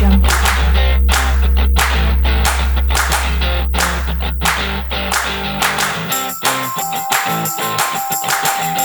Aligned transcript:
Jungle. 0.00 0.30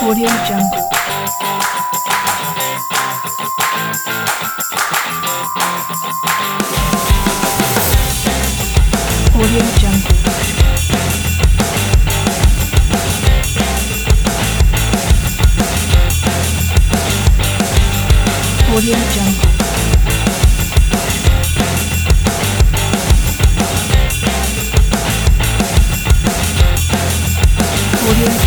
Audio 0.03 0.27
Jungle. 0.45 0.81
Audio 9.35 9.61
Jungle. 9.79 10.15
Audio 18.73 18.97
Jungle. 19.13 19.64
오디오점 28.05 28.45